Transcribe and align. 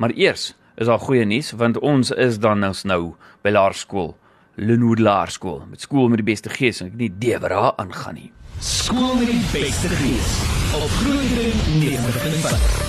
Maar 0.00 0.10
eers 0.10 0.54
is 0.76 0.86
daar 0.86 0.98
goeie 0.98 1.24
nuus 1.24 1.50
want 1.60 1.78
ons 1.78 2.10
is 2.10 2.38
dan 2.40 2.64
nou 2.88 3.14
by 3.44 3.50
Laerskool 3.52 4.16
Linwood 4.56 4.98
Laerskool 4.98 5.66
met 5.68 5.80
skool 5.84 6.08
met 6.08 6.22
die 6.22 6.28
beste 6.30 6.48
gees 6.48 6.80
en 6.80 6.86
ek 6.88 6.94
nie 6.96 7.10
Debra 7.20 7.74
aangaan 7.76 8.16
nie. 8.16 8.30
Skool 8.64 9.12
met 9.18 9.28
die 9.28 9.44
beste 9.52 9.92
gees 10.00 10.30
op 10.78 10.88
Groeidring 11.02 11.52
90.5. 11.84 12.88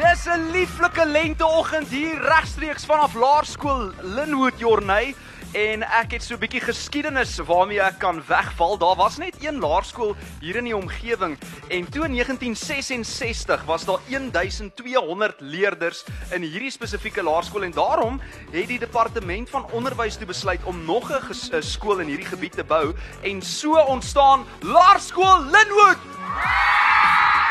Dis 0.00 0.24
'n 0.24 0.48
lieflike 0.56 1.04
lenteoggend 1.06 1.88
hier 1.92 2.16
regstreeks 2.24 2.88
vanaf 2.88 3.12
Laerskool 3.14 3.92
Linwood 4.00 4.56
Jorney 4.56 5.14
en 5.52 5.82
ek 5.84 6.14
het 6.16 6.22
so 6.24 6.34
'n 6.34 6.40
bietjie 6.40 6.60
geskiedenis 6.60 7.36
waarmee 7.38 7.80
ek 7.80 7.98
kan 7.98 8.22
wegval. 8.26 8.78
Daar 8.78 8.96
was 8.96 9.16
net 9.16 9.34
een 9.44 9.58
laerskool 9.58 10.16
hier 10.40 10.56
in 10.56 10.64
die 10.64 10.76
omgewing 10.76 11.38
en 11.68 11.90
toe 11.90 12.04
in 12.04 12.12
1966 12.12 13.64
was 13.64 13.84
daar 13.84 13.98
1200 14.08 15.40
leerders 15.40 16.04
in 16.30 16.42
hierdie 16.42 16.70
spesifieke 16.70 17.22
laerskool 17.22 17.62
en 17.62 17.72
daarom 17.72 18.20
het 18.50 18.68
die 18.68 18.78
departement 18.78 19.50
van 19.50 19.70
onderwys 19.70 20.16
toe 20.16 20.26
besluit 20.26 20.64
om 20.64 20.84
nog 20.84 21.10
'n 21.10 21.62
skool 21.62 21.98
in 21.98 22.08
hierdie 22.08 22.28
gebied 22.28 22.52
te 22.52 22.64
bou 22.64 22.94
en 23.22 23.42
so 23.42 23.76
ontstaan 23.76 24.46
Laerskool 24.60 25.44
Linwood. 25.44 27.41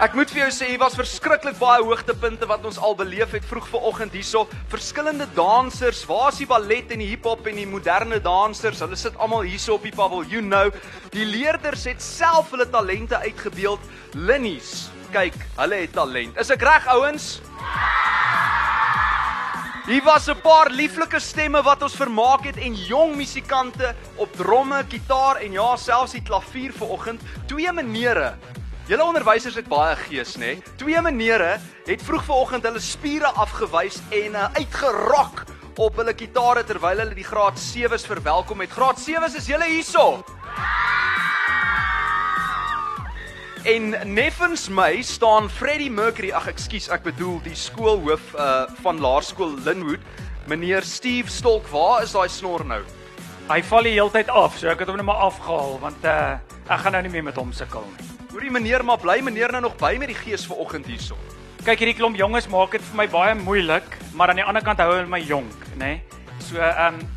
Ek 0.00 0.14
moet 0.16 0.30
vir 0.32 0.46
jou 0.46 0.52
sê, 0.56 0.66
hier 0.70 0.80
was 0.80 0.94
verskriklik 0.96 1.58
baie 1.60 1.82
hoogtepunte 1.84 2.46
wat 2.48 2.62
ons 2.64 2.78
al 2.80 2.94
beleef 2.96 3.34
het 3.36 3.44
vroeg 3.44 3.66
vanoggend 3.68 4.14
hierso. 4.16 4.46
Verskillende 4.72 5.26
dansers, 5.36 6.06
waar 6.08 6.30
is 6.30 6.38
die 6.40 6.46
ballet 6.48 6.94
en 6.94 7.02
die 7.02 7.10
hiphop 7.10 7.44
en 7.50 7.58
die 7.60 7.66
moderne 7.68 8.16
dansers? 8.24 8.80
Hulle 8.80 8.96
sit 8.96 9.18
almal 9.20 9.44
hierso 9.44 9.74
op 9.76 9.84
die 9.84 9.92
paviljoen 9.92 10.48
nou. 10.48 10.62
Die 11.12 11.26
leerders 11.28 11.84
het 11.90 12.00
self 12.00 12.48
hulle 12.54 12.64
talente 12.72 13.20
uitgebeeld. 13.20 13.84
Linnies, 14.16 14.86
kyk, 15.12 15.36
hulle 15.58 15.82
het 15.82 15.92
talent. 15.92 16.40
Is 16.40 16.52
ek 16.56 16.64
reg 16.64 16.88
ouens? 16.94 17.26
Hier 19.84 20.04
was 20.06 20.30
'n 20.30 20.40
paar 20.40 20.70
lieflike 20.72 21.20
stemme 21.20 21.60
wat 21.62 21.82
ons 21.82 21.96
vermaak 22.00 22.46
het 22.48 22.56
en 22.56 22.72
jong 22.72 23.16
musikante 23.16 23.92
op 24.16 24.32
dromme, 24.32 24.80
gitaar 24.88 25.44
en 25.44 25.52
ja, 25.52 25.76
selfs 25.76 26.12
die 26.16 26.24
klavier 26.24 26.72
vanoggend. 26.72 27.20
Twee 27.46 27.72
menere 27.72 28.32
Julle 28.90 29.04
onderwysers 29.06 29.54
het 29.54 29.68
baie 29.70 29.92
gees, 29.94 30.32
nê? 30.34 30.56
Nee? 30.56 30.70
Twee 30.80 30.98
menere 31.06 31.60
het 31.86 32.00
vroeg 32.02 32.24
vanoggend 32.26 32.64
hulle 32.66 32.80
spiere 32.82 33.28
afgewys 33.38 34.00
en 34.10 34.34
uh, 34.34 34.48
uitgerok 34.56 35.44
op 35.78 36.00
hulle 36.00 36.14
gitare 36.18 36.64
terwyl 36.66 36.98
hulle 36.98 37.14
die 37.14 37.26
graad 37.28 37.60
7s 37.62 38.08
verwelkom 38.10 38.64
het. 38.64 38.74
Graad 38.74 38.98
7s 38.98 39.38
is 39.38 39.46
julle 39.46 39.70
hierso. 39.70 40.24
En 43.62 43.94
neffens 44.10 44.66
my 44.74 45.04
staan 45.06 45.46
Freddie 45.46 45.90
Mercury, 45.94 46.34
ag 46.34 46.50
ekskuus, 46.50 46.90
ek 46.90 47.06
bedoel 47.06 47.38
die 47.46 47.54
skoolhoof 47.54 48.34
uh 48.34 48.66
van 48.82 48.98
Laerskool 48.98 49.54
Linwood, 49.62 50.02
meneer 50.50 50.82
Steve 50.82 51.30
Stolk. 51.30 51.70
Waar 51.70 52.02
is 52.02 52.18
daai 52.18 52.26
snor 52.26 52.66
nou? 52.66 52.82
Hy 53.52 53.62
val 53.70 53.86
die 53.86 53.94
hele 54.00 54.10
tyd 54.10 54.34
af, 54.34 54.58
so 54.58 54.66
ek 54.66 54.82
het 54.82 54.90
hom 54.90 54.98
net 54.98 55.06
maar 55.06 55.28
afgehaal 55.30 55.78
want 55.78 56.02
uh 56.02 56.40
ek 56.66 56.80
gaan 56.82 56.98
nou 56.98 57.06
nie 57.06 57.20
meer 57.20 57.30
met 57.30 57.38
hom 57.38 57.54
sukkel 57.54 57.86
nie. 57.86 58.09
Hoorie 58.30 58.50
meneer, 58.54 58.84
maar 58.86 58.98
bly 59.02 59.18
meneer 59.26 59.50
nou 59.50 59.64
nog 59.64 59.72
by 59.80 59.96
met 59.98 60.12
die 60.12 60.14
gees 60.14 60.44
vanoggend 60.46 60.86
hierso. 60.86 61.16
Kyk 61.66 61.80
hierdie 61.82 61.96
klomp 61.98 62.14
jonges 62.16 62.46
maak 62.48 62.76
dit 62.76 62.84
vir 62.86 62.98
my 63.00 63.06
baie 63.10 63.32
moeilik, 63.34 63.96
maar 64.14 64.30
aan 64.30 64.38
die 64.38 64.44
ander 64.46 64.62
kant 64.62 64.78
hou 64.78 64.92
hulle 64.92 65.10
my 65.10 65.18
jonk, 65.18 65.64
nê? 65.74 65.96
Nee? 65.96 66.20
So 66.46 66.60
ehm 66.62 67.00
um, 67.00 67.08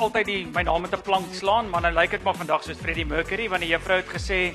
altyd 0.00 0.26
die 0.26 0.38
my 0.54 0.64
naam 0.64 0.82
met 0.82 0.96
'n 0.96 1.04
plank 1.04 1.34
slaan, 1.34 1.68
maar 1.70 1.82
nou 1.82 1.92
lyk 1.92 2.14
ek 2.14 2.24
maar 2.24 2.34
vandag 2.34 2.64
soos 2.64 2.80
Freddie 2.80 3.04
Mercury 3.06 3.48
want 3.48 3.60
die 3.62 3.70
juffrou 3.70 3.96
het 4.00 4.08
gesê 4.08 4.54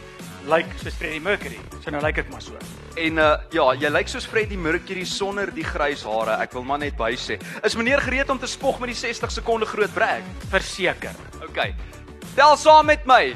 lyk 0.49 0.65
soos 0.81 0.97
Freddie 0.97 1.21
Mercury. 1.21 1.59
So 1.83 1.91
nou 1.91 2.01
lyk 2.01 2.17
ek 2.17 2.31
maar 2.31 2.41
so. 2.41 2.57
En 2.97 3.17
uh 3.17 3.37
ja, 3.51 3.73
jy 3.73 3.89
lyk 3.89 4.07
soos 4.07 4.25
Freddie 4.25 4.57
Mercury 4.57 5.05
sonder 5.05 5.53
die 5.53 5.63
grys 5.63 6.03
hare. 6.03 6.41
Ek 6.41 6.53
wil 6.53 6.63
maar 6.63 6.79
net 6.79 6.97
by 6.97 7.13
sê. 7.15 7.39
Is 7.63 7.75
meneer 7.75 8.01
gereed 8.01 8.29
om 8.29 8.39
te 8.39 8.47
spog 8.47 8.79
met 8.79 8.89
die 8.89 8.97
60 8.97 9.31
sekonde 9.31 9.65
groot 9.65 9.93
brek? 9.93 10.23
Verseker. 10.49 11.15
OK. 11.47 11.73
Tel 12.35 12.57
saam 12.57 12.85
met 12.85 13.05
my. 13.05 13.35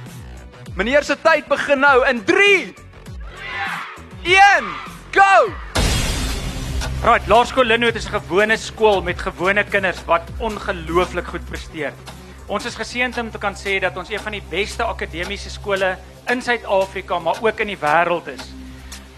Meneer 0.73 1.05
se 1.05 1.13
tyd 1.21 1.45
begin 1.45 1.83
nou 1.85 1.99
in 2.09 2.23
3 2.25 2.73
2 4.25 4.33
1 4.33 4.69
Go! 5.13 5.53
Right, 7.03 7.27
Laerskool 7.29 7.69
Linwood 7.69 7.99
is 7.99 8.07
'n 8.09 8.15
gewone 8.15 8.57
skool 8.57 9.03
met 9.05 9.21
gewone 9.21 9.63
kinders 9.63 10.01
wat 10.05 10.25
ongelooflik 10.39 11.27
goed 11.27 11.45
presteer. 11.45 11.93
Ons 12.47 12.65
is 12.65 12.75
geseënd 12.75 13.17
om 13.17 13.31
te 13.31 13.37
kan 13.37 13.53
sê 13.53 13.79
dat 13.79 13.97
ons 13.97 14.09
een 14.09 14.19
van 14.19 14.31
die 14.31 14.43
beste 14.49 14.83
akademiese 14.83 15.49
skole 15.49 15.97
in 16.27 16.41
Suid-Afrika, 16.41 17.19
maar 17.19 17.37
ook 17.41 17.59
in 17.59 17.67
die 17.67 17.77
wêreld 17.77 18.27
is. 18.27 18.49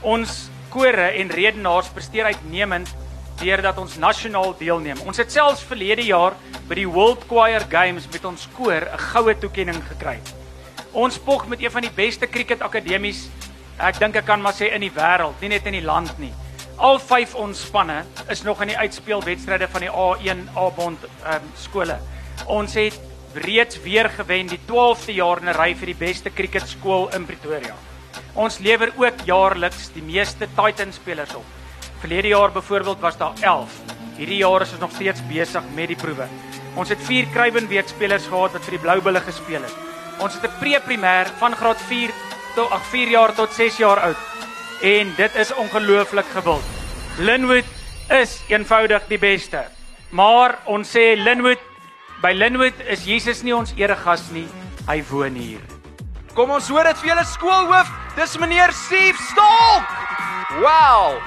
Ons 0.01 0.49
kore 0.69 1.07
en 1.07 1.29
redenaars 1.29 1.87
presteer 1.87 2.25
uitnemend 2.25 2.95
deurdat 3.39 3.77
ons 3.77 3.95
nasionaal 3.97 4.55
deelneem. 4.57 4.99
Ons 5.05 5.17
het 5.17 5.31
selfs 5.31 5.63
verlede 5.63 6.03
jaar 6.03 6.33
by 6.67 6.75
die 6.75 6.89
World 6.89 7.23
Choir 7.27 7.63
Games 7.69 8.07
met 8.11 8.25
ons 8.25 8.47
koor 8.57 8.81
'n 8.91 8.97
goue 8.97 9.37
toekenning 9.39 9.83
gekry. 9.87 10.19
Ons 10.95 11.17
spog 11.19 11.47
met 11.51 11.59
een 11.59 11.71
van 11.71 11.83
die 11.83 11.91
beste 11.91 12.27
cricket 12.31 12.61
akademies, 12.63 13.25
ek 13.83 13.97
dink 13.99 14.15
ek 14.15 14.23
kan 14.29 14.39
maar 14.39 14.55
sê 14.55 14.69
in 14.71 14.79
die 14.85 14.93
wêreld, 14.95 15.41
nie 15.43 15.49
net 15.51 15.65
in 15.67 15.75
die 15.75 15.83
land 15.83 16.13
nie. 16.23 16.31
Al 16.79 17.01
5 17.03 17.33
ons 17.39 17.65
spanne 17.67 17.97
is 18.31 18.45
nog 18.47 18.61
in 18.63 18.69
die 18.71 18.77
uitspelwedstryde 18.79 19.67
van 19.73 19.83
die 19.83 19.89
A1 19.91 20.45
A-bond 20.55 21.03
um, 21.03 21.49
skole. 21.59 21.97
Ons 22.47 22.77
het 22.79 22.95
reeds 23.43 23.81
weer 23.83 24.07
gewen 24.09 24.47
die 24.47 24.59
12de 24.69 25.17
jaar 25.17 25.41
in 25.43 25.49
'n 25.51 25.57
ry 25.57 25.73
vir 25.75 25.91
die 25.91 25.99
beste 25.99 26.31
cricketskool 26.31 27.09
in 27.11 27.25
Pretoria. 27.25 27.75
Ons 28.33 28.59
lewer 28.59 28.93
ook 28.95 29.25
jaarliks 29.25 29.89
die 29.93 30.03
meeste 30.03 30.47
Titan 30.55 30.93
spelers 30.93 31.35
op. 31.35 31.45
Verlede 31.99 32.27
jaar 32.27 32.51
byvoorbeeld 32.51 32.99
was 32.99 33.17
daar 33.17 33.33
11. 33.41 33.71
Hierdie 34.17 34.37
jaar 34.37 34.61
is 34.61 34.71
ons 34.71 34.79
nog 34.79 34.91
steeds 34.91 35.19
besig 35.27 35.63
met 35.75 35.87
die 35.87 35.99
proewe. 35.99 36.27
Ons 36.75 36.89
het 36.89 36.99
4 37.03 37.27
Kruiwenweek 37.33 37.87
spelers 37.87 38.27
gehad 38.27 38.51
wat 38.51 38.63
vir 38.63 38.71
die 38.71 38.79
Blou 38.79 39.01
Bulle 39.01 39.19
gespeel 39.19 39.61
het. 39.61 39.94
Ons 40.19 40.33
het 40.33 40.43
'n 40.43 40.59
pre-primêr 40.59 41.27
van 41.37 41.55
graad 41.55 41.81
4 41.81 42.11
tot 42.55 42.71
ag 42.71 42.85
4 42.85 43.07
jaar 43.07 43.33
tot 43.33 43.53
6 43.53 43.77
jaar 43.77 43.99
oud. 43.99 44.17
En 44.81 45.13
dit 45.15 45.35
is 45.35 45.53
ongelooflik 45.53 46.25
gewild. 46.25 46.63
Linwood 47.17 47.65
is 48.09 48.41
eenvoudig 48.47 49.07
die 49.07 49.19
beste. 49.19 49.65
Maar 50.09 50.57
ons 50.65 50.89
sê 50.89 51.15
Linwood 51.15 51.59
by 52.21 52.31
Linwood 52.31 52.73
is 52.87 53.05
Jesus 53.05 53.41
nie 53.43 53.55
ons 53.55 53.73
eregas 53.75 54.29
nie, 54.31 54.47
hy 54.87 55.03
woon 55.09 55.35
hier. 55.35 55.59
Kom 56.33 56.51
ons 56.51 56.67
hoor 56.67 56.83
dit 56.83 56.97
vir 56.97 57.09
julle 57.09 57.25
skoolhoof, 57.25 57.91
dis 58.15 58.37
meneer 58.37 58.73
Steve 58.73 59.17
Stolk. 59.31 59.89
Wow. 60.59 61.19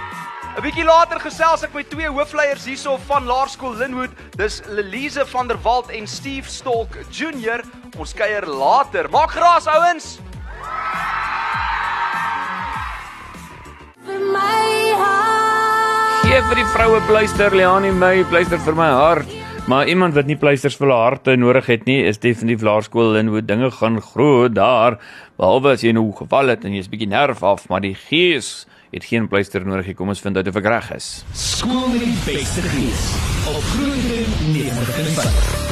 'n 0.56 0.62
Bietjie 0.62 0.84
later 0.84 1.20
gesels 1.20 1.62
ek 1.62 1.74
met 1.74 1.90
twee 1.90 2.08
hoofleiers 2.08 2.64
hierso 2.64 2.96
van 3.06 3.24
Laerskool 3.24 3.76
Linwood. 3.76 4.10
Dis 4.36 4.62
Lelise 4.66 5.26
van 5.26 5.46
der 5.46 5.60
Walt 5.62 5.88
en 5.88 6.06
Steve 6.06 6.50
Stolk 6.50 6.96
Junior. 7.10 7.62
Ons 7.96 8.12
kuier 8.14 8.44
later. 8.46 9.08
Maak 9.10 9.32
gras 9.32 9.66
ouens. 9.70 10.18
Gee 16.28 16.40
vir 16.44 16.58
die 16.60 16.70
vroue 16.74 17.00
pleister 17.08 17.54
Leani 17.56 17.92
my 17.96 18.16
pleister 18.28 18.60
vir 18.60 18.76
my 18.76 18.88
hart. 18.92 19.38
Maar 19.68 19.88
iemand 19.88 20.14
wat 20.16 20.24
nie 20.24 20.36
pleisters 20.40 20.78
vir 20.80 20.86
hulle 20.86 20.96
harte 20.96 21.34
nodig 21.36 21.66
het 21.68 21.82
nie, 21.84 21.98
is 22.08 22.20
definitief 22.22 22.62
laerskool 22.64 23.18
en 23.20 23.28
hoe 23.28 23.42
dinge 23.44 23.68
gaan 23.76 24.00
groot 24.00 24.54
daar. 24.56 24.96
Behalwe 25.36 25.74
as 25.76 25.84
jy 25.84 25.92
nou 25.92 26.06
geval 26.16 26.54
het 26.54 26.64
en 26.64 26.72
jy's 26.72 26.88
bietjie 26.88 27.10
nerf 27.12 27.44
af, 27.44 27.68
maar 27.68 27.84
die 27.84 27.92
gees 28.08 28.64
het 28.96 29.04
geen 29.04 29.28
pleister 29.28 29.68
nodig 29.68 29.92
nie. 29.92 29.98
Kom 30.00 30.08
ons 30.08 30.24
vind 30.24 30.40
uit 30.40 30.48
of 30.48 30.56
ek 30.56 30.72
reg 30.72 30.92
is. 30.96 31.10
Skool 31.36 31.84
met 31.92 32.00
die 32.00 32.16
beste 32.24 32.64
gees 32.72 33.08
op 33.52 33.72
Groeidring 33.74 34.38
90.5. 34.56 35.67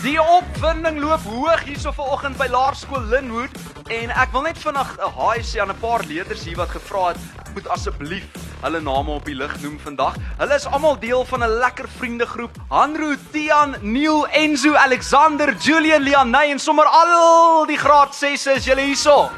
Die 0.00 0.16
opwinding 0.16 0.96
loop 0.96 1.26
hoog 1.28 1.60
hierso 1.68 1.90
vanoggend 1.92 2.38
by 2.40 2.46
Laerskool 2.48 3.02
Linwood 3.10 3.52
en 3.92 4.08
ek 4.16 4.30
wil 4.32 4.46
net 4.46 4.56
vinnig 4.56 4.94
'n 4.96 5.10
haai 5.12 5.42
sê 5.44 5.60
aan 5.60 5.72
'n 5.74 5.82
paar 5.82 6.00
leerders 6.08 6.44
hier 6.48 6.56
wat 6.56 6.72
gevra 6.72 7.08
het, 7.08 7.20
moet 7.52 7.68
asseblief 7.68 8.24
hulle 8.62 8.80
name 8.80 9.10
op 9.10 9.24
die 9.28 9.34
lig 9.34 9.52
noem 9.60 9.76
vandag. 9.78 10.16
Hulle 10.38 10.54
is 10.54 10.66
almal 10.66 10.96
deel 10.96 11.24
van 11.24 11.44
'n 11.44 11.58
lekker 11.60 11.88
vriendegroep. 11.98 12.56
Hanro, 12.70 13.14
Tian, 13.32 13.76
Neil, 13.82 14.26
Enzo, 14.28 14.74
Alexander, 14.74 15.54
Julian, 15.56 16.02
Lianay 16.02 16.50
en 16.50 16.58
sommer 16.58 16.86
al 16.86 17.66
die 17.66 17.78
graad 17.78 18.14
6 18.14 18.46
is 18.46 18.64
julle 18.64 18.80
hierso. 18.80 19.28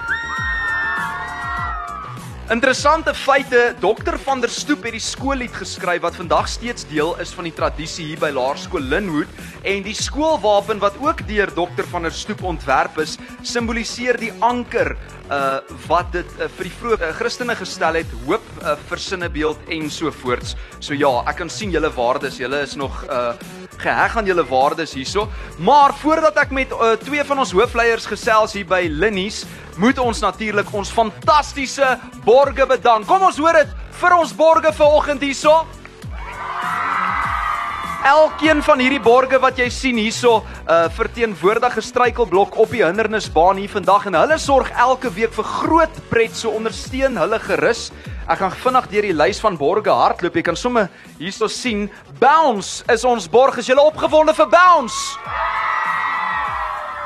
Interessante 2.50 3.15
feite, 3.15 3.75
Dr 3.79 4.17
van 4.19 4.41
der 4.43 4.50
Stoep 4.50 4.83
het 4.83 4.97
die 4.97 5.00
skoollied 5.00 5.53
geskryf 5.55 6.03
wat 6.03 6.17
vandag 6.19 6.49
steeds 6.50 6.83
deel 6.91 7.12
is 7.23 7.31
van 7.37 7.47
die 7.47 7.55
tradisie 7.55 8.09
hier 8.09 8.19
by 8.19 8.33
Laerskool 8.35 8.83
Linwood. 8.83 9.31
En 9.62 9.85
die 9.87 9.94
skoolwapen 9.94 10.83
wat 10.83 10.99
ook 10.99 11.23
deur 11.29 11.53
Dr 11.55 11.87
van 11.93 12.03
der 12.03 12.12
Stoep 12.12 12.43
ontwerp 12.43 12.99
is, 12.99 13.15
simboliseer 13.47 14.19
die 14.19 14.33
anker 14.43 14.97
uh 15.31 15.62
wat 15.87 16.11
dit 16.12 16.29
uh, 16.41 16.49
vir 16.59 16.67
die 16.67 16.75
vroeë 16.81 16.99
uh, 16.99 17.12
Christene 17.17 17.55
gestel 17.56 18.00
het, 18.03 18.11
hoop, 18.27 18.44
uh, 18.61 18.75
versinnebeeld 18.91 19.71
en 19.73 19.87
so 19.91 20.11
voorts. 20.11 20.56
So 20.83 20.99
ja, 20.99 21.15
ek 21.31 21.39
kan 21.44 21.50
sien 21.50 21.71
julle 21.73 21.94
waardes, 21.94 22.43
julle 22.43 22.65
is 22.67 22.75
nog 22.77 23.05
uh 23.06 23.37
geheg 23.82 24.17
aan 24.17 24.29
julle 24.29 24.44
waardes 24.49 24.94
hierso. 24.96 25.29
Maar 25.58 25.94
voordat 26.00 26.38
ek 26.44 26.55
met 26.55 26.73
uh, 26.73 26.94
twee 27.02 27.25
van 27.26 27.43
ons 27.43 27.52
hoofleiers 27.52 28.06
gesels 28.06 28.56
hier 28.56 28.67
by 28.69 28.87
Linnies, 28.90 29.43
moet 29.81 29.99
ons 29.99 30.20
natuurlik 30.20 30.73
ons 30.73 30.93
fantastiese 30.93 31.96
borge 32.25 32.67
bedank. 32.69 33.06
Kom 33.08 33.25
ons 33.26 33.38
hoor 33.40 33.62
dit 33.62 33.79
vir 34.02 34.19
ons 34.19 34.34
borge 34.37 34.73
vanoggend 34.76 35.25
hierso. 35.25 35.62
Elkeen 38.02 38.58
van 38.66 38.81
hierdie 38.82 38.99
borge 38.99 39.38
wat 39.38 39.60
jy 39.62 39.69
sien 39.70 39.99
hierso, 40.00 40.40
uh 40.66 40.88
verteenwoordig 40.90 41.76
'n 41.78 41.84
struikelblok 41.87 42.56
op 42.58 42.70
die 42.75 42.82
hindernisbaan 42.82 43.56
hier 43.56 43.70
vandag 43.70 44.06
en 44.06 44.19
hulle 44.19 44.38
sorg 44.38 44.70
elke 44.75 45.10
week 45.14 45.31
vir 45.32 45.44
groot 45.44 46.00
pret, 46.10 46.34
so 46.34 46.50
ondersteun 46.50 47.16
hulle 47.16 47.38
gerus. 47.38 47.93
Ek 48.28 48.38
gaan 48.38 48.50
vinnig 48.50 48.88
deur 48.90 49.02
die 49.02 49.12
lys 49.14 49.40
van 49.40 49.56
borge 49.56 49.90
hardloop. 49.90 50.34
Jy 50.34 50.43
kan 50.43 50.56
sommer 50.56 50.90
hierso 51.19 51.46
sien, 51.46 51.90
Bounce 52.19 52.82
is 52.90 53.04
ons 53.04 53.28
borg. 53.28 53.58
Is 53.58 53.69
jy 53.69 53.75
opgewonde 53.78 54.34
vir 54.34 54.48
Bounce? 54.50 55.16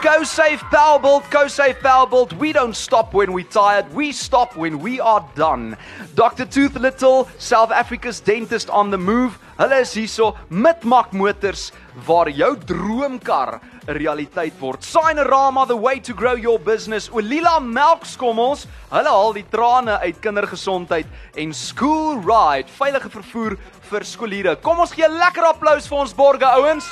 Go 0.00 0.24
safe 0.24 0.64
Powerbolt, 0.70 1.24
go 1.30 1.46
safe 1.46 1.80
Powerbolt. 1.82 2.32
We 2.38 2.52
don't 2.52 2.76
stop 2.76 3.12
when 3.12 3.34
we're 3.34 3.50
tired. 3.50 3.92
We 3.92 4.12
stop 4.12 4.56
when 4.56 4.78
we 4.80 5.00
are 5.00 5.24
done. 5.34 5.76
Dr. 6.14 6.46
Tooth 6.46 6.76
Little, 6.76 7.28
South 7.38 7.70
Africa's 7.70 8.20
dentist 8.20 8.70
on 8.70 8.90
the 8.90 8.98
move. 8.98 9.38
Hulle 9.56 9.78
is 9.80 9.94
hierso 9.96 10.34
met 10.52 10.82
Mak 10.84 11.14
Motors 11.16 11.70
waar 12.04 12.28
jou 12.28 12.50
droomkar 12.68 13.56
'n 13.88 13.96
realiteit 13.96 14.52
word. 14.60 14.84
Signorama 14.84 15.64
the 15.66 15.80
way 15.80 15.98
to 16.00 16.12
grow 16.12 16.36
your 16.36 16.60
business. 16.60 17.08
Olila 17.08 17.58
Melkskommels, 17.60 18.66
hulle 18.90 19.08
haal 19.08 19.32
die 19.32 19.46
trane 19.48 19.98
uit 20.00 20.20
kindergesondheid 20.20 21.06
en 21.36 21.54
School 21.54 22.20
Ride, 22.20 22.68
veilige 22.68 23.08
vervoer 23.08 23.56
vir 23.80 24.04
skooliere. 24.04 24.56
Kom 24.56 24.78
ons 24.78 24.92
gee 24.92 25.08
'n 25.08 25.18
lekker 25.18 25.44
applous 25.44 25.88
vir 25.88 25.98
ons 25.98 26.14
borge 26.14 26.44
ouens. 26.44 26.84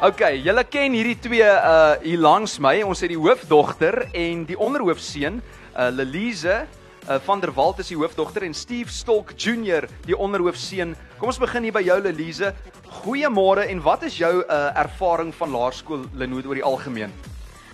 OK, 0.00 0.20
julle 0.44 0.64
ken 0.64 0.92
hierdie 0.92 1.18
twee 1.20 1.42
uh 1.42 1.96
hier 2.02 2.18
langs 2.18 2.58
my. 2.60 2.82
Ons 2.82 3.00
het 3.00 3.08
die 3.08 3.18
hoofdogter 3.18 4.06
en 4.12 4.44
die 4.44 4.58
onderhoofseun, 4.58 5.42
uh 5.76 5.90
Lelise 5.90 6.68
uh 7.08 7.18
van 7.20 7.40
der 7.40 7.52
Walt 7.52 7.78
is 7.78 7.90
die 7.92 7.96
hoofdogter 7.96 8.42
en 8.42 8.54
Steve 8.54 8.90
Stolk 8.90 9.34
Junior 9.36 9.84
die 10.06 10.16
onderhoofseun. 10.16 10.94
Kom 11.18 11.28
ons 11.28 11.38
begin 11.38 11.66
hier 11.66 11.74
by 11.74 11.82
jou 11.84 11.98
Lelise. 12.00 12.54
Goeiemôre 13.02 13.66
en 13.68 13.82
wat 13.84 14.06
is 14.08 14.16
jou 14.16 14.32
uh 14.40 14.60
ervaring 14.80 15.34
van 15.34 15.52
laerskool 15.52 16.06
Linwood 16.12 16.46
oor 16.46 16.60
die 16.60 16.64
algemeen? 16.64 17.12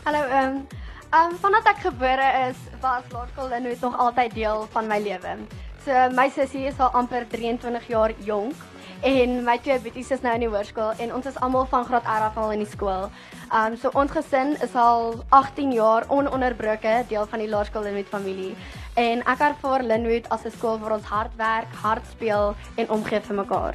Hallo, 0.05 0.25
ehm 0.27 0.56
um, 0.56 0.67
um, 1.15 1.37
vandat 1.38 1.71
ek 1.75 1.85
gebore 1.87 2.27
is, 2.49 2.59
was 2.82 3.06
laerskool 3.12 3.49
Linwood 3.55 3.81
nog 3.87 3.99
altyd 3.99 4.35
deel 4.35 4.67
van 4.73 4.91
my 4.91 4.99
lewe. 4.99 5.37
So 5.85 6.11
my 6.12 6.29
sussie 6.29 6.67
is 6.67 6.79
al 6.79 6.91
amper 6.93 7.25
23 7.29 7.87
jaar 7.88 8.12
jonk 8.27 8.55
en 9.02 9.44
my 9.44 9.56
twee 9.64 9.79
boeties 9.81 10.11
is 10.12 10.20
nou 10.25 10.32
in 10.37 10.43
die 10.44 10.50
hoërskool 10.50 10.99
en 11.00 11.12
ons 11.17 11.26
is 11.26 11.38
almal 11.44 11.64
van 11.70 11.87
graad 11.88 12.05
R 12.05 12.26
af 12.26 12.37
al 12.41 12.52
in 12.52 12.64
die 12.64 12.69
skool. 12.69 13.08
Um 13.56 13.76
so 13.81 13.91
ons 13.97 14.12
gesin 14.12 14.56
is 14.64 14.75
al 14.76 15.25
18 15.37 15.73
jaar 15.73 16.05
ononderbroke 16.12 17.00
deel 17.08 17.26
van 17.31 17.41
die 17.41 17.49
laerskool 17.49 17.87
Linwood 17.88 18.12
familie. 18.12 18.52
En 19.00 19.25
ek 19.25 19.47
ervaar 19.49 19.82
Linwood 19.82 20.29
as 20.31 20.44
'n 20.44 20.52
skool 20.52 20.79
waar 20.79 20.93
ons 20.99 21.05
hard 21.05 21.35
werk, 21.37 21.73
hard 21.82 22.05
speel 22.11 22.55
en 22.76 22.91
omgee 22.91 23.20
vir 23.20 23.37
mekaar. 23.37 23.75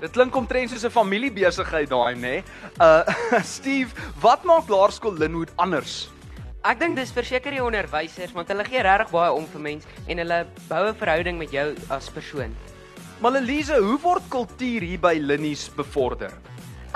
Dit 0.00 0.10
klink 0.10 0.36
omtrent 0.36 0.70
soos 0.70 0.84
'n 0.84 0.90
familiebesigheid 0.90 1.88
daai, 1.88 2.14
nê? 2.14 2.20
Nee? 2.20 2.44
Uh 2.80 3.02
Steve, 3.56 3.90
wat 4.20 4.44
maak 4.44 4.68
laerskool 4.68 5.18
Linwood 5.18 5.50
anders? 5.56 6.08
Ek 6.62 6.78
dink 6.78 6.94
dis 6.94 7.10
verseker 7.10 7.50
die 7.50 7.64
onderwysers 7.64 8.32
want 8.32 8.48
hulle 8.48 8.64
gee 8.64 8.82
regtig 8.82 9.10
baie 9.10 9.32
om 9.32 9.46
vir 9.46 9.60
mens 9.60 9.86
en 10.06 10.18
hulle 10.18 10.46
bou 10.68 10.86
'n 10.86 10.94
verhouding 10.94 11.38
met 11.38 11.50
jou 11.50 11.74
as 11.88 12.10
persoon. 12.10 12.54
Maar 13.22 13.36
Elise, 13.38 13.76
hoe 13.78 14.00
word 14.02 14.24
kultuur 14.26 14.82
hier 14.82 14.98
by 14.98 15.12
Linnies 15.22 15.68
bevorder? 15.76 16.32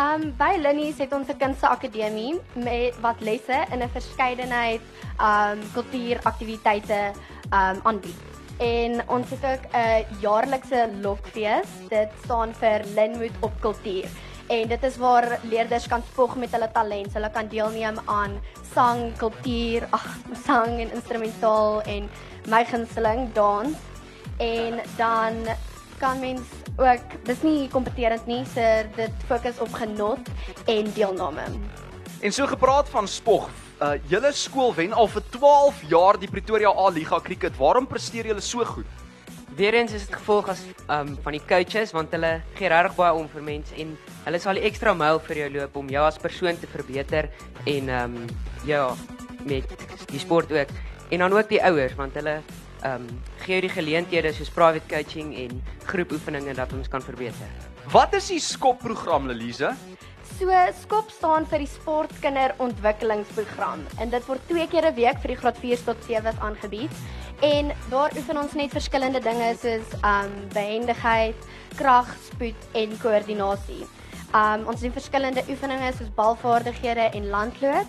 Um 0.02 0.32
by 0.34 0.56
Linnies 0.58 0.99
het 0.99 1.12
ons 1.14 1.28
'n 1.31 1.38
kunsteakademie 1.38 2.40
met 2.58 2.99
wat 3.00 3.20
lesse 3.20 3.58
in 3.70 3.78
'n 3.78 3.88
verskeidenheid 3.94 4.82
um 5.23 5.62
kultuuraktiwiteite 5.73 7.12
um 7.55 7.78
aanbied. 7.82 8.19
En 8.58 9.08
ons 9.08 9.31
het 9.31 9.44
ook 9.52 9.64
'n 9.70 10.05
jaarlikse 10.20 10.90
lokfees. 11.02 11.69
Dit 11.88 12.11
staan 12.25 12.55
vir 12.55 12.82
Linwood 12.96 13.37
op 13.40 13.52
kultuur. 13.61 14.08
En 14.49 14.69
dit 14.69 14.82
is 14.82 14.96
waar 14.96 15.38
leerders 15.43 15.87
kan 15.87 16.02
spog 16.12 16.37
met 16.37 16.50
hulle 16.50 16.70
talent. 16.72 17.12
Hulle 17.12 17.31
kan 17.31 17.49
deelneem 17.49 17.99
aan 18.05 18.40
sang, 18.75 19.17
kultuur, 19.17 19.87
ag, 19.99 20.19
sang 20.44 20.81
en 20.81 20.93
instrumentaal 20.93 21.82
en 21.82 22.11
my 22.49 22.64
gunsteling 22.64 23.32
dans. 23.32 23.76
En 24.38 24.81
dan 24.96 25.34
kan 25.98 26.20
mens 26.20 26.40
ook 26.76 27.16
dis 27.25 27.43
nie 27.43 27.69
kompeterend 27.72 28.26
nie, 28.26 28.43
so 28.52 28.62
dit 28.96 29.26
fokus 29.28 29.60
op 29.64 29.72
genot 29.72 30.28
en 30.66 30.93
deelname. 30.94 31.46
En 32.20 32.32
so 32.32 32.46
gepraat 32.46 32.88
van 32.88 33.08
spog, 33.08 33.48
uh 33.81 33.94
julle 34.08 34.32
skool 34.32 34.72
wen 34.75 34.93
al 34.93 35.08
vir 35.12 35.22
12 35.31 35.82
jaar 35.90 36.16
die 36.20 36.31
Pretoria 36.32 36.70
A 36.72 36.88
Liga 36.88 37.20
cricket. 37.20 37.56
Waarom 37.60 37.87
presteer 37.87 38.26
julle 38.26 38.40
so 38.40 38.64
goed? 38.64 38.87
Weerens 39.56 39.93
is 39.93 40.06
dit 40.06 40.16
gevolg 40.16 40.48
as 40.52 40.62
um 40.93 41.14
van 41.25 41.37
die 41.37 41.43
coaches 41.48 41.93
want 41.96 42.12
hulle 42.12 42.40
gee 42.56 42.69
regtig 42.72 42.96
baie 42.96 43.12
om 43.16 43.28
vir 43.32 43.44
mense 43.44 43.76
en 43.81 43.94
hulle 44.25 44.40
sal 44.40 44.56
die 44.56 44.64
ekstra 44.69 44.93
myl 44.96 45.20
vir 45.28 45.43
jou 45.43 45.48
loop 45.58 45.76
om 45.81 45.93
jou 45.93 46.04
as 46.04 46.19
persoon 46.20 46.60
te 46.60 46.69
verbeter 46.69 47.31
en 47.64 47.88
um 48.00 48.19
ja, 48.69 48.90
met 49.44 49.72
die 50.10 50.20
sport 50.20 50.52
ook. 50.52 50.72
En 51.10 51.25
dan 51.25 51.32
ook 51.32 51.48
die 51.48 51.62
ouers 51.62 51.94
want 51.96 52.16
hulle 52.16 52.40
ehm 52.86 53.02
um, 53.02 53.06
gee 53.42 53.58
die 53.64 53.72
geleenthede 53.72 54.30
soos 54.34 54.50
private 54.54 54.86
coaching 54.90 55.28
en 55.42 55.62
groepoefeninge 55.90 56.54
dat 56.54 56.72
ons 56.72 56.88
kan 56.88 57.02
verbeter. 57.02 57.50
Wat 57.90 58.14
is 58.14 58.28
die 58.30 58.40
skop 58.40 58.78
program 58.82 59.26
Lelise? 59.30 59.74
So 60.38 60.50
skop 60.82 61.10
staan 61.10 61.46
vir 61.50 61.58
die 61.64 61.72
sportkinderontwikkelingsprogram 61.72 63.80
en 64.02 64.08
dit 64.12 64.24
word 64.28 64.40
twee 64.50 64.66
keer 64.70 64.86
'n 64.90 64.94
week 64.94 65.18
vir 65.22 65.30
die 65.34 65.40
graad 65.42 65.58
4 65.58 65.78
tot 65.84 65.98
7s 66.08 66.38
aangebied. 66.38 66.92
En 67.40 67.72
daar 67.90 68.10
oefen 68.16 68.38
ons 68.38 68.52
net 68.52 68.70
verskillende 68.70 69.20
dinge 69.20 69.56
soos 69.60 69.88
ehm 70.02 70.24
um, 70.24 70.48
behendigheid, 70.54 71.36
krag, 71.76 72.16
spoed 72.30 72.60
en 72.72 72.98
koördinasie. 72.98 73.86
Um 74.34 74.66
ons 74.66 74.80
doen 74.80 74.92
verskillende 74.92 75.44
oefeninge 75.48 75.92
soos 75.96 76.10
balvaardighede 76.14 77.10
en 77.14 77.28
landloop 77.30 77.86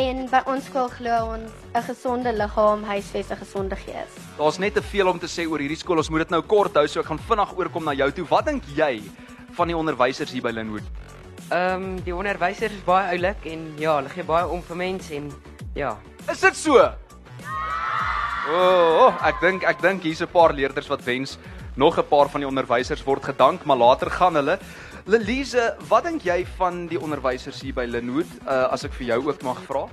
en 0.00 0.28
by 0.30 0.40
ons 0.46 0.64
skool 0.64 0.88
glo 0.88 1.34
ons 1.34 1.50
'n 1.74 1.82
gesonde 1.82 2.32
liggaam 2.32 2.84
huisves 2.84 3.30
'n 3.30 3.36
gesonde 3.36 3.76
gees. 3.76 4.29
Daar's 4.40 4.56
net 4.56 4.72
te 4.72 4.80
veel 4.82 5.04
om 5.04 5.18
te 5.20 5.28
sê 5.28 5.44
oor 5.44 5.60
hierdie 5.60 5.76
skool. 5.76 5.98
Ons 6.00 6.08
moet 6.08 6.22
dit 6.22 6.30
nou 6.32 6.40
kort 6.48 6.72
hou, 6.78 6.86
so 6.88 7.02
ek 7.02 7.10
gaan 7.10 7.18
vinnig 7.28 7.50
oorkom 7.58 7.84
na 7.84 7.92
jou 7.92 8.06
toe. 8.16 8.24
Wat 8.30 8.46
dink 8.48 8.64
jy 8.72 9.02
van 9.58 9.68
die 9.68 9.76
onderwysers 9.76 10.32
hier 10.32 10.46
by 10.46 10.54
Linwood? 10.56 10.86
Ehm 11.50 11.84
um, 11.84 11.98
die 12.06 12.14
onderwysers 12.16 12.72
is 12.72 12.86
baie 12.86 13.10
oulik 13.18 13.44
en 13.50 13.66
ja, 13.76 13.98
hulle 13.98 14.08
gee 14.08 14.24
baie 14.24 14.48
om 14.48 14.62
vir 14.64 14.80
mense 14.80 15.12
en 15.18 15.28
ja. 15.76 15.92
Is 16.24 16.40
dit 16.40 16.56
so? 16.56 16.80
Ja. 16.80 16.94
O, 18.48 18.56
oh, 18.56 19.04
oh, 19.04 19.20
ek 19.28 19.44
dink 19.44 19.66
ek 19.68 19.84
dink 19.84 20.08
hier's 20.08 20.24
'n 20.24 20.32
paar 20.32 20.56
leerders 20.56 20.88
wat 20.88 21.04
wens 21.04 21.36
nog 21.76 21.98
'n 21.98 22.08
paar 22.08 22.32
van 22.32 22.40
die 22.40 22.48
onderwysers 22.48 23.04
word 23.04 23.24
gedank, 23.24 23.66
maar 23.66 23.76
later 23.76 24.08
gaan 24.08 24.40
hulle 24.40 24.58
Lelise, 25.04 25.76
wat 25.88 26.04
dink 26.04 26.22
jy 26.24 26.46
van 26.56 26.86
die 26.86 27.00
onderwysers 27.00 27.60
hier 27.60 27.74
by 27.74 27.84
Linwood? 27.84 28.30
Uh 28.48 28.72
as 28.72 28.84
ek 28.84 28.96
vir 28.96 29.06
jou 29.06 29.28
ook 29.28 29.42
mag 29.42 29.60
vra? 29.68 29.88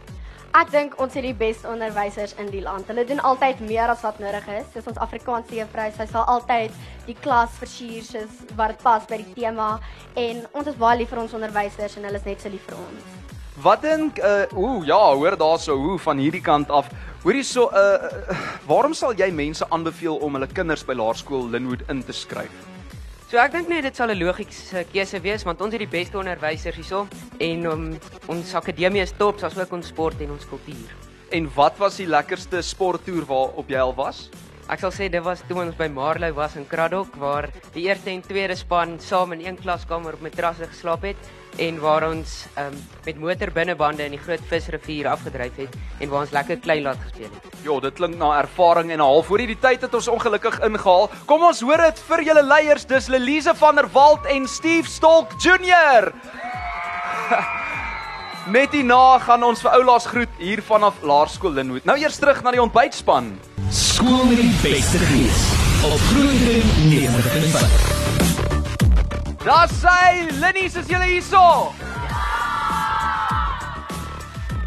Ek 0.57 0.71
dink 0.73 0.95
ons 0.97 1.13
het 1.13 1.21
die 1.21 1.35
beste 1.37 1.67
onderwysers 1.69 2.31
in 2.41 2.47
die 2.49 2.63
land. 2.65 2.87
Hulle 2.89 3.03
doen 3.05 3.19
altyd 3.29 3.59
meer 3.61 3.91
as 3.93 4.01
wat 4.01 4.17
nodig 4.17 4.45
is. 4.55 4.63
Soos 4.73 4.87
ons 4.89 4.99
Afrikaanse 5.05 5.53
juffrou, 5.53 5.85
sy 5.93 6.07
sal 6.09 6.23
altyd 6.33 6.79
die 7.05 7.13
klas 7.21 7.53
versier 7.59 8.01
soos 8.01 8.39
wat 8.57 8.73
dit 8.73 8.81
pas 8.81 9.05
by 9.05 9.19
die 9.21 9.35
tema 9.35 9.67
en 10.17 10.39
ons 10.57 10.71
is 10.71 10.79
baie 10.79 10.97
lief 10.97 11.11
vir 11.13 11.21
ons 11.21 11.35
onderwysers 11.37 11.99
en 11.99 12.07
hulle 12.09 12.17
is 12.17 12.25
net 12.25 12.41
so 12.41 12.49
lief 12.49 12.65
vir 12.65 12.79
ons. 12.79 13.11
Wat 13.67 13.85
dink 13.85 14.17
uh 14.17 14.49
ooh 14.57 14.81
ja, 14.85 14.97
hoor 14.97 15.37
daarso 15.37 15.77
hoe 15.77 15.99
van 16.01 16.23
hierdie 16.25 16.41
kant 16.41 16.73
af. 16.73 16.89
Hoorie 17.21 17.45
so 17.45 17.69
uh 17.69 18.09
waarom 18.65 18.97
sal 18.97 19.13
jy 19.13 19.29
mense 19.29 19.67
aanbeveel 19.69 20.17
om 20.25 20.39
hulle 20.39 20.49
kinders 20.49 20.81
by 20.89 20.97
laerskool 20.97 21.45
Linwood 21.53 21.85
in 21.93 22.01
te 22.01 22.17
skryf? 22.17 22.76
So 23.27 23.35
ek 23.43 23.51
dink 23.51 23.67
net 23.67 23.83
dit 23.83 23.97
sal 23.99 24.07
'n 24.13 24.21
logiese 24.23 24.85
keuse 24.87 25.19
wees 25.19 25.43
want 25.43 25.59
ons 25.59 25.73
het 25.75 25.81
die 25.83 25.91
beste 25.91 26.15
onderwysers 26.15 26.77
hierso 26.79 27.01
en 27.43 27.65
um, 27.67 27.81
ons 28.31 28.53
akademie 28.55 29.01
is 29.03 29.11
top, 29.11 29.35
soos 29.41 29.57
ook 29.59 29.73
ons 29.75 29.89
sport 29.91 30.21
en 30.23 30.31
ons 30.31 30.45
kultuur. 30.47 30.93
En 31.35 31.49
wat 31.57 31.75
was 31.75 31.97
die 31.99 32.07
lekkerste 32.07 32.61
sporttoer 32.63 33.27
waarop 33.27 33.67
jy 33.67 33.81
al 33.83 33.91
was? 33.97 34.29
Ek 34.67 34.81
sal 34.83 34.91
sê 34.91 35.05
dit 35.07 35.23
was 35.23 35.39
toe 35.47 35.61
ons 35.61 35.75
by 35.79 35.85
Marlow 35.87 36.33
was 36.35 36.57
in 36.59 36.65
Kraddock 36.67 37.13
waar 37.21 37.45
die 37.71 37.85
eerste 37.85 38.11
en 38.11 38.19
tweede 38.25 38.55
span 38.59 38.97
saam 38.99 39.31
in 39.31 39.45
een 39.45 39.55
klaskamer 39.55 40.17
op 40.17 40.23
matrasse 40.25 40.67
geslaap 40.67 41.05
het 41.07 41.29
en 41.63 41.77
waar 41.79 42.03
ons 42.09 42.33
um, 42.59 42.75
met 43.05 43.21
motor 43.21 43.53
binnebande 43.55 44.03
in 44.03 44.17
die 44.17 44.19
Groot 44.19 44.43
Visrivier 44.49 45.07
afgedryf 45.07 45.55
het 45.61 45.77
en 46.03 46.11
waar 46.11 46.25
ons 46.25 46.35
lekker 46.35 46.59
klein 46.65 46.83
laat 46.83 46.99
gespeel 46.99 47.31
het. 47.31 47.47
Ja, 47.63 47.77
dit 47.87 47.95
klink 47.95 48.19
na 48.19 48.33
ervaring 48.41 48.91
en 48.91 48.99
'n 48.99 49.07
half. 49.07 49.25
Voor 49.31 49.39
hierdie 49.39 49.59
tyd 49.59 49.81
het 49.81 49.93
ons 49.93 50.07
ongelukkig 50.07 50.59
ingehaal. 50.59 51.09
Kom 51.25 51.43
ons 51.43 51.61
hoor 51.61 51.77
dit 51.87 51.99
vir 51.99 52.23
julle 52.23 52.43
leiers. 52.43 52.85
Dis 52.85 53.07
Lelise 53.07 53.55
van 53.55 53.75
der 53.75 53.87
Walt 53.87 54.25
en 54.25 54.47
Steve 54.47 54.89
Stolk 54.89 55.31
Junior. 55.39 56.11
Net 58.47 58.71
hierna 58.71 59.19
gaan 59.19 59.41
ons 59.43 59.59
vir 59.59 59.73
oulaas 59.75 60.05
groet 60.07 60.31
hier 60.39 60.61
vanaf 60.63 61.01
Laerskool 61.03 61.51
Linwood. 61.51 61.83
Nou 61.83 61.99
eers 61.99 62.15
terug 62.15 62.39
na 62.45 62.53
die 62.55 62.61
ontbytspan. 62.63 63.35
Skool 63.75 64.23
met 64.29 64.39
die 64.39 64.53
beste 64.61 65.01
gees 65.09 65.41
op 65.83 65.99
Groenewood 66.13 66.79
90.5. 66.87 69.35
Daar 69.43 69.67
sê 69.67 70.31
Linnie, 70.39 70.71
is 70.71 70.87
julle 70.87 71.03
hierso? 71.09 71.75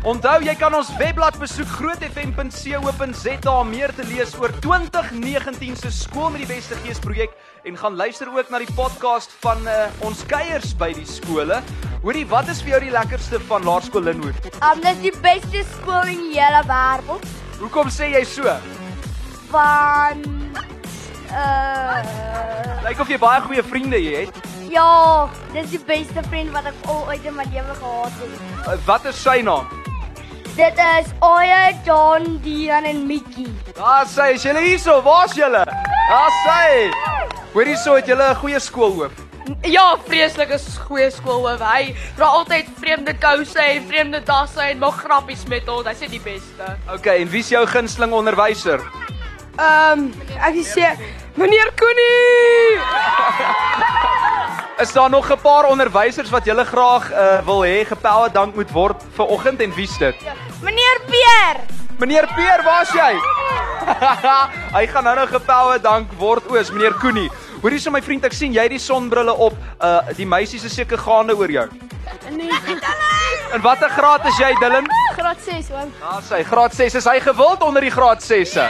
Onthou 0.00 0.40
jy 0.44 0.54
kan 0.60 0.74
ons 0.76 0.92
webblad 0.96 1.38
besoek 1.40 1.68
grootfm.co.za 1.76 3.52
om 3.52 3.68
meer 3.68 3.92
te 3.96 4.04
lees 4.08 4.32
oor 4.40 4.52
2019 4.64 5.76
se 5.76 5.90
skool 5.92 6.30
met 6.32 6.40
die 6.44 6.52
beste 6.52 6.74
gees 6.84 6.98
projek 7.00 7.30
en 7.68 7.76
gaan 7.80 7.96
luister 7.96 8.28
ook 8.32 8.48
na 8.52 8.58
die 8.60 8.72
podcast 8.76 9.30
van 9.40 9.58
uh, 9.68 9.88
ons 10.04 10.24
kuiers 10.28 10.76
by 10.76 10.92
die 10.96 11.08
skole. 11.08 11.62
Hoorie, 12.02 12.24
wat 12.30 12.48
is 12.48 12.62
vir 12.64 12.70
jou 12.74 12.80
die 12.86 12.92
lekkerste 12.94 13.38
van 13.48 13.64
Laerskool 13.68 14.06
Linwood? 14.08 14.46
Um, 14.64 14.78
dit 14.80 14.88
is 14.94 15.00
die 15.04 15.12
beste 15.20 15.64
skool 15.74 16.08
in 16.08 16.22
die 16.30 16.38
hele 16.40 16.62
wêreld. 16.68 17.26
Hoekom 17.60 17.90
sê 17.92 18.08
jy 18.14 18.22
so? 18.24 18.54
Van 19.50 20.22
uh 21.30 21.98
Lyk 22.86 23.02
of 23.04 23.10
jy 23.12 23.18
baie 23.20 23.42
goeie 23.44 23.62
vriende 23.62 24.00
jy 24.00 24.24
het. 24.24 24.40
ja, 24.70 25.28
dit 25.52 25.64
is 25.64 25.70
die 25.74 25.82
beste 25.86 26.22
vriend 26.30 26.52
wat 26.54 26.68
ek 26.70 26.76
al 26.88 27.00
ooit 27.10 27.24
in 27.26 27.34
my 27.36 27.44
lewe 27.52 27.74
gehad 27.74 28.18
het. 28.22 28.42
Uh, 28.64 28.76
wat 28.86 29.04
is 29.10 29.18
sy 29.20 29.40
naam? 29.44 29.66
Dit 30.56 30.78
is 30.98 31.10
Oya, 31.24 31.70
John, 31.86 32.38
Dian 32.44 32.84
en 32.88 33.04
Mickey. 33.06 33.46
Daar 33.76 34.06
sê 34.10 34.32
is 34.34 34.44
julle 34.46 34.62
hierso, 34.64 35.00
waar's 35.04 35.34
julle? 35.38 35.64
Daar 35.66 36.32
sê. 36.46 36.88
Hoorie, 37.52 37.76
so 37.76 37.94
het 37.98 38.06
julle 38.08 38.30
'n 38.30 38.40
goeie 38.40 38.60
skoolhoof. 38.60 39.12
Ja, 39.66 39.96
vreeslike 40.06 40.58
goeie 40.86 41.10
skoolhoof. 41.10 41.62
Hy 41.64 41.94
dra 42.16 42.26
altyd 42.40 42.68
vreemde 42.80 43.14
kouse 43.18 43.60
en 43.60 43.86
vreemde 43.88 44.22
dasse 44.26 44.62
en 44.62 44.78
maak 44.78 45.02
grappies 45.04 45.44
met 45.50 45.68
ons. 45.68 45.86
Hy's 45.86 46.04
net 46.04 46.14
die 46.14 46.22
beste. 46.24 46.74
Okay, 46.94 47.20
en 47.22 47.32
wie's 47.32 47.50
jou 47.52 47.64
gunsteling 47.66 48.14
onderwyser? 48.16 48.82
Ehm, 49.60 50.06
um, 50.06 50.12
ek 50.38 50.60
sê 50.64 50.94
meneer 51.36 51.72
Koenie. 51.76 52.78
Is 54.80 54.92
daar 54.92 55.10
nog 55.10 55.30
'n 55.30 55.40
paar 55.40 55.68
onderwysers 55.68 56.30
wat 56.30 56.44
julle 56.44 56.64
graag 56.64 57.12
uh, 57.12 57.44
wil 57.44 57.64
hê 57.64 57.84
gepower 57.84 58.32
dank 58.32 58.54
moet 58.54 58.72
word 58.72 58.96
vir 59.16 59.26
oggend 59.26 59.60
en 59.60 59.74
wie's 59.74 59.98
dit? 59.98 60.16
Meneer 60.62 61.00
Pier. 61.06 61.56
Meneer 61.98 62.26
Peer, 62.34 62.62
waar's 62.64 62.92
jy? 62.92 63.12
Hy 64.76 64.86
gaan 64.86 65.04
nou 65.04 65.14
nou 65.14 65.28
gepower 65.28 65.82
dank 65.82 66.12
word 66.16 66.50
oos 66.50 66.70
meneer 66.70 66.94
Koenie. 66.94 67.30
Hoorie 67.60 67.78
so 67.78 67.90
my 67.92 68.00
vriend, 68.00 68.24
ek 68.24 68.32
sien 68.32 68.54
jy 68.56 68.62
het 68.64 68.72
die 68.72 68.80
sonbrille 68.80 69.34
op. 69.36 69.56
Uh 69.84 69.98
die 70.16 70.26
meisies 70.28 70.64
is 70.64 70.74
seker 70.74 71.00
gaande 71.00 71.36
oor 71.36 71.52
jou. 71.52 71.66
Nee. 72.32 72.48
In 73.54 73.60
watter 73.60 73.90
graad 73.90 74.24
is 74.30 74.38
jy, 74.38 74.52
Dylan? 74.62 74.86
Graad 75.18 75.44
6 75.44 75.70
oom. 75.74 75.92
Daar 76.00 76.22
sê 76.24 76.40
graad 76.46 76.74
6 76.74 76.94
is 77.02 77.08
hy 77.10 77.18
gewild 77.20 77.62
onder 77.66 77.84
die 77.84 77.92
graad 77.92 78.22
6se. 78.24 78.68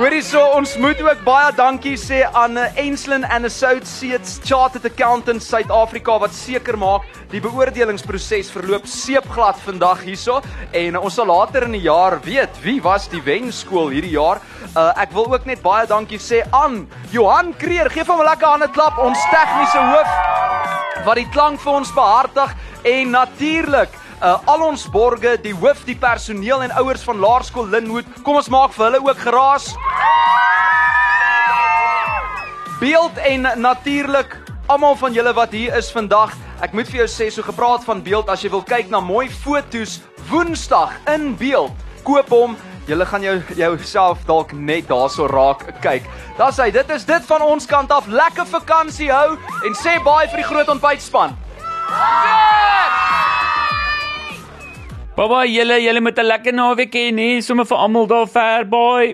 Hoorie 0.00 0.22
so, 0.24 0.40
ons 0.56 0.70
moet 0.80 0.96
ook 1.04 1.18
baie 1.26 1.50
dankie 1.52 1.98
sê 2.00 2.22
aan 2.24 2.54
uh, 2.56 2.62
Enslin 2.80 3.20
and 3.28 3.44
Associates 3.44 4.38
Chartered 4.48 4.86
Accountants 4.88 5.50
Suid-Afrika 5.52 6.14
wat 6.22 6.32
seker 6.32 6.78
maak 6.80 7.04
die 7.28 7.42
beoordelingsproses 7.44 8.48
verloop 8.54 8.88
seepglad 8.88 9.60
vandag 9.60 10.00
hierso 10.06 10.38
en 10.80 10.96
ons 10.96 11.20
sal 11.20 11.28
later 11.28 11.68
in 11.68 11.76
die 11.76 11.82
jaar 11.84 12.16
weet 12.24 12.62
wie 12.64 12.78
was 12.80 13.10
die 13.12 13.20
wenskool 13.28 13.92
hierdie 13.92 14.14
jaar. 14.14 14.40
Uh, 14.70 14.88
ek 15.04 15.12
wil 15.12 15.28
ook 15.34 15.44
net 15.44 15.60
baie 15.60 15.84
dankie 15.84 16.22
sê 16.30 16.46
aan 16.48 16.86
Johan 17.12 17.52
Kreer. 17.60 17.92
Geef 17.92 18.08
hom 18.08 18.24
'n 18.24 18.30
lekker 18.32 18.54
hande 18.56 18.72
klap, 18.72 18.96
ons 19.04 19.28
tegniese 19.28 19.84
hoof 19.92 21.04
wat 21.04 21.20
die 21.20 21.28
klank 21.28 21.60
vir 21.60 21.76
ons 21.76 21.92
behartig 21.92 22.56
en 22.88 23.12
natuurlik 23.20 23.99
uh, 24.22 24.38
al 24.44 24.66
ons 24.68 24.86
borge, 24.92 25.36
die 25.42 25.54
hoof, 25.56 25.84
die 25.88 25.96
personeel 25.98 26.64
en 26.64 26.74
ouers 26.80 27.04
van 27.06 27.20
Laerskool 27.22 27.68
Linwood. 27.72 28.08
Kom 28.24 28.40
ons 28.40 28.50
maak 28.52 28.74
vir 28.76 28.88
hulle 28.88 29.02
ook 29.08 29.24
geraas. 29.24 29.72
Beeld 32.80 33.20
en 33.28 33.48
natuurlik 33.60 34.38
almal 34.70 34.96
van 34.96 35.12
julle 35.12 35.34
wat 35.36 35.52
hier 35.56 35.76
is 35.76 35.90
vandag. 35.92 36.32
Ek 36.64 36.72
moet 36.76 36.88
vir 36.88 37.02
jou 37.02 37.10
sê 37.10 37.28
so 37.32 37.44
gepraat 37.44 37.84
van 37.84 38.02
beeld 38.04 38.30
as 38.32 38.44
jy 38.44 38.50
wil 38.52 38.64
kyk 38.64 38.90
na 38.92 39.00
mooi 39.04 39.28
fotos 39.42 39.98
Woensdag 40.30 40.92
in 41.10 41.32
beeld. 41.36 41.74
Koop 42.06 42.28
hom. 42.32 42.56
Julle 42.88 43.06
gaan 43.06 43.22
jou 43.22 43.36
jouself 43.58 44.24
dalk 44.26 44.52
net 44.56 44.88
daarso 44.88 45.28
raak 45.30 45.66
kyk. 45.82 46.06
Daar's 46.38 46.58
hy. 46.62 46.70
Dit 46.74 46.90
is 46.94 47.04
dit 47.06 47.28
van 47.28 47.44
ons 47.44 47.66
kant 47.68 47.92
af. 47.92 48.08
Lekker 48.08 48.48
vakansie 48.48 49.10
hou 49.12 49.36
en 49.66 49.78
sê 49.78 49.98
baie 50.04 50.30
vir 50.30 50.42
die 50.42 50.48
groot 50.48 50.76
ontbytspan. 50.76 51.36
Baba, 55.16 55.44
julle 55.46 55.76
julle 55.82 56.00
met 56.00 56.18
'n 56.18 56.26
lekker 56.32 56.54
naweek 56.54 56.92
hê, 56.94 57.04
nee, 57.12 57.40
sommer 57.42 57.66
vir 57.70 57.78
almal 57.84 58.06
daar 58.06 58.28
ver, 58.36 58.64
bye. 58.74 59.08